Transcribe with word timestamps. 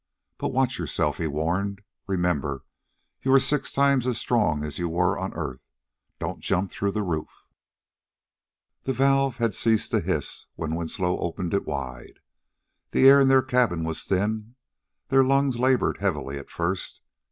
But 0.39 0.51
watch 0.51 0.79
yourself," 0.79 1.19
he 1.19 1.27
warned. 1.27 1.83
"Remember 2.07 2.65
you 3.21 3.31
are 3.35 3.39
six 3.39 3.71
times 3.71 4.07
as 4.07 4.17
strong 4.17 4.63
as 4.63 4.79
you 4.79 4.89
were 4.89 5.15
on 5.19 5.29
the 5.29 5.35
earth. 5.37 5.61
Don't 6.17 6.39
jump 6.39 6.71
through 6.71 6.93
the 6.93 7.03
roof." 7.03 7.45
THE 8.85 8.93
valve 8.93 9.37
had 9.37 9.53
ceased 9.53 9.91
to 9.91 9.99
hiss 9.99 10.47
when 10.55 10.73
Winslow 10.73 11.19
opened 11.19 11.53
it 11.53 11.67
wide. 11.67 12.19
The 12.89 13.07
air 13.07 13.21
in 13.21 13.27
their 13.27 13.43
cabin 13.43 13.83
was 13.83 14.03
thin; 14.05 14.55
their 15.09 15.23
lungs 15.23 15.59
labored 15.59 15.97
heavily 15.99 16.39
at 16.39 16.49
first. 16.49 17.01